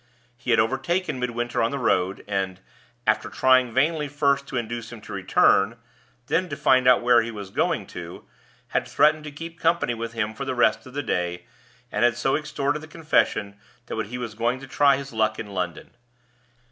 He 0.35 0.49
had 0.49 0.59
overtaken 0.59 1.19
Midwinter 1.19 1.61
on 1.61 1.69
the 1.69 1.77
road; 1.77 2.23
and 2.27 2.59
after 3.05 3.29
trying 3.29 3.71
vainly 3.71 4.07
first 4.07 4.47
to 4.47 4.57
induce 4.57 4.91
him 4.91 4.99
to 5.01 5.13
return, 5.13 5.77
then 6.25 6.49
to 6.49 6.55
find 6.57 6.87
out 6.87 7.03
where 7.03 7.21
he 7.21 7.29
was 7.29 7.51
going 7.51 7.85
to 7.85 8.25
had 8.69 8.87
threatened 8.87 9.25
to 9.25 9.31
keep 9.31 9.59
company 9.59 9.93
with 9.93 10.13
him 10.13 10.33
for 10.33 10.43
the 10.43 10.55
rest 10.55 10.87
of 10.87 10.95
the 10.95 11.03
day, 11.03 11.45
and 11.91 12.03
had 12.03 12.17
so 12.17 12.35
extorted 12.35 12.81
the 12.81 12.87
confession 12.87 13.59
that 13.85 14.05
he 14.07 14.17
was 14.17 14.33
going 14.33 14.59
to 14.59 14.65
try 14.65 14.95
his 14.97 15.13
luck 15.13 15.37
in 15.37 15.53
London. 15.53 15.91